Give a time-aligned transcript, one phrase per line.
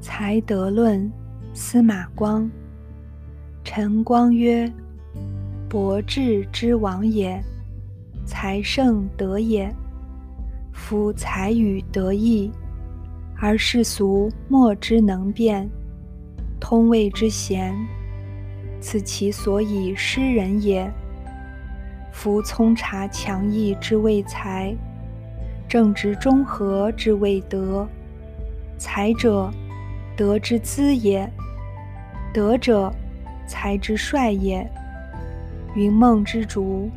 [0.00, 1.10] 才德论，
[1.52, 2.50] 司马光。
[3.62, 4.70] 陈光曰
[5.68, 7.42] ：“博智之王也，
[8.26, 9.74] 才胜德也。
[10.72, 12.50] 夫才与德异，
[13.40, 15.68] 而世俗莫之能辨，
[16.60, 17.74] 通谓之贤，
[18.80, 20.90] 此其所以失人也。
[22.12, 24.76] 夫聪察强毅之谓才，
[25.68, 27.86] 正直中和之谓德。
[28.76, 29.50] 才者，
[30.16, 31.28] 德之资也；
[32.32, 32.92] 德者，
[33.46, 34.68] 才之帅也。
[35.74, 36.90] 云梦之竹，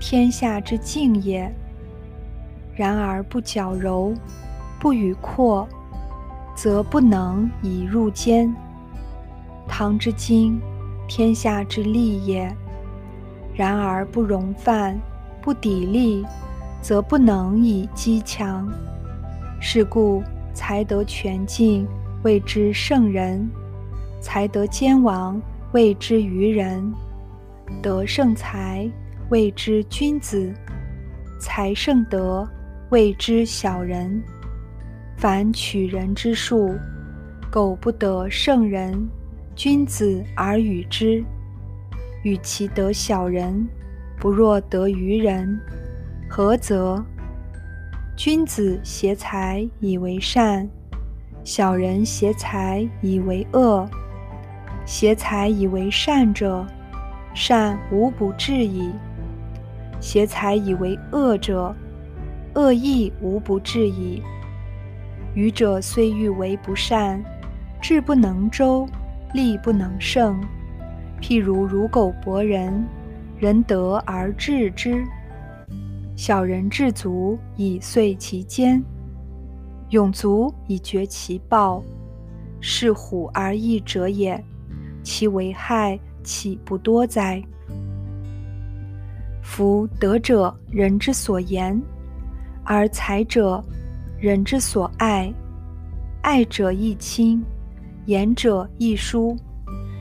[0.00, 1.50] 天下之静也。
[2.74, 4.14] 然而不矫揉，
[4.78, 5.68] 不与阔，
[6.54, 8.54] 则不能以入间。
[9.66, 10.60] 唐之经，
[11.06, 12.54] 天下之利也。
[13.54, 14.98] 然而不容犯，
[15.42, 16.24] 不砥砺，
[16.88, 18.66] 则不能以击强。
[19.60, 20.22] 是故
[20.54, 21.86] 才德全尽。
[22.24, 23.46] 谓之圣人，
[24.22, 25.38] 才德兼亡；
[25.72, 26.90] 谓之愚人，
[27.82, 28.90] 德胜才；
[29.28, 30.50] 谓之君子，
[31.38, 32.48] 才胜德；
[32.88, 34.20] 谓之小人。
[35.18, 36.74] 凡取人之术，
[37.50, 38.98] 苟不得圣人、
[39.54, 41.22] 君子而与之，
[42.24, 43.68] 与其得小人，
[44.18, 45.60] 不若得愚人，
[46.38, 47.04] 何则？
[48.16, 50.70] 君子挟才以为善。
[51.42, 53.84] 小人挟才以为恶，
[54.86, 56.64] 挟才以为善者，
[57.34, 58.92] 善无不至矣；
[60.00, 61.74] 挟才以为恶者，
[62.54, 64.22] 恶亦无不至矣。
[65.34, 67.20] 愚者虽欲为不善，
[67.80, 68.88] 智不能周，
[69.34, 70.40] 力不能胜。
[71.20, 72.86] 譬如如狗搏人，
[73.40, 75.04] 人得而治之；
[76.18, 78.82] 小人至足以遂其坚。
[79.90, 81.80] 勇足以绝其暴，
[82.60, 84.44] 是虎而易者也。
[85.04, 87.40] 其为害岂不多哉？
[89.42, 91.80] 夫德者，人之所言；
[92.64, 93.64] 而才者，
[94.18, 95.32] 人之所爱。
[96.22, 97.40] 爱者易亲，
[98.06, 99.36] 言者易疏。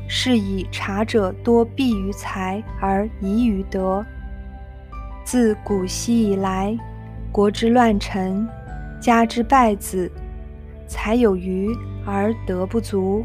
[0.10, 4.04] 是以察者多避于才而疑于德。
[5.28, 6.74] 自古稀以来，
[7.34, 8.48] 国之乱臣。
[9.02, 10.10] 家之败子，
[10.88, 11.68] 才有余
[12.06, 13.22] 而德不足，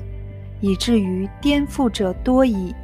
[0.60, 2.74] 以至于颠覆者多矣。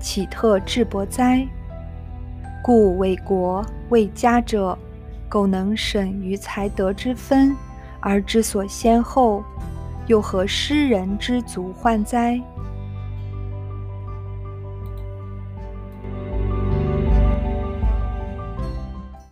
[0.00, 1.46] 岂特智伯哉？
[2.60, 4.76] 故为国为家者，
[5.28, 7.54] 苟能审于才德之分，
[8.00, 9.44] 而知所先后，
[10.08, 12.40] 又何失人之足患哉？